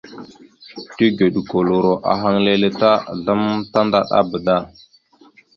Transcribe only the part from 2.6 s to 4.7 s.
ta azlam tandaɗaba da.